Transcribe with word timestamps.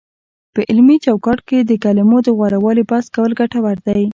په 0.53 0.59
علمي 0.69 0.97
چوکاټ 1.05 1.39
کې 1.47 1.59
د 1.63 1.71
کلمو 1.83 2.17
د 2.23 2.27
غوره 2.37 2.59
والي 2.63 2.83
بحث 2.91 3.05
کول 3.15 3.31
ګټور 3.39 3.77
دی، 3.87 4.03